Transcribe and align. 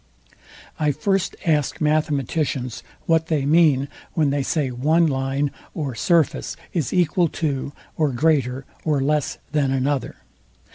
I 0.79 0.93
first 0.93 1.35
ask 1.45 1.79
mathematicians, 1.79 2.81
what 3.05 3.27
they 3.27 3.45
mean 3.45 3.87
when 4.13 4.31
they 4.31 4.41
say 4.41 4.71
one 4.71 5.05
line 5.05 5.51
or 5.75 5.93
surface 5.93 6.57
is 6.73 6.91
EQUAL 6.91 7.27
to, 7.33 7.71
or 7.97 8.09
GREATER 8.09 8.65
or 8.83 8.99
LESS 8.99 9.37
than 9.51 9.69
another? 9.69 10.15